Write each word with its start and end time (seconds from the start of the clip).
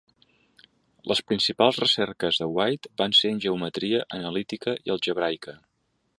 Les 1.11 1.19
principals 1.31 1.77
recerques 1.83 2.39
de 2.45 2.47
White 2.55 2.91
van 3.03 3.15
ser 3.19 3.35
en 3.35 3.39
geometria 3.45 4.03
analítica 4.21 4.77
i 4.83 4.97
algebraica. 4.97 5.59